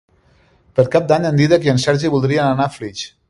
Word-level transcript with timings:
Per 0.79 0.85
Cap 0.95 1.05
d'Any 1.11 1.27
en 1.31 1.37
Dídac 1.41 1.69
i 1.69 1.73
en 1.75 1.83
Sergi 1.85 2.13
voldrien 2.17 2.49
anar 2.49 2.69
a 2.71 2.75
Flix. 2.79 3.05